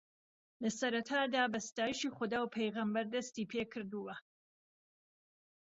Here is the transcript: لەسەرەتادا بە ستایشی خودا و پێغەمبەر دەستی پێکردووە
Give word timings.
لەسەرەتادا 0.63 1.43
بە 1.53 1.59
ستایشی 1.69 2.13
خودا 2.15 2.39
و 2.41 2.51
پێغەمبەر 2.55 3.05
دەستی 3.15 3.49
پێکردووە 3.51 4.15